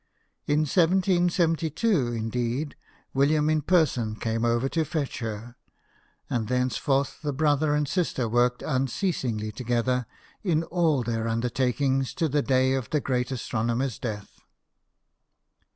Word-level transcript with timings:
In 0.47 0.61
1772, 0.61 2.07
indeed, 2.11 2.75
William 3.13 3.51
in 3.51 3.61
person 3.61 4.15
came 4.15 4.43
over 4.43 4.67
to 4.67 4.83
fetch 4.83 5.19
her, 5.19 5.57
and 6.27 6.47
thenceforth 6.47 7.21
the 7.21 7.31
brother 7.31 7.75
and 7.75 7.87
sister 7.87 8.27
worked 8.27 8.63
un 8.63 8.87
ceasingly 8.87 9.53
together 9.53 10.07
in 10.41 10.63
all 10.63 11.03
their 11.03 11.27
undertakings 11.27 12.15
to 12.15 12.27
the 12.27 12.41
day 12.41 12.73
of 12.73 12.89
the 12.89 12.99
great 12.99 13.29
astronomer's 13.29 13.99
death. 13.99 14.41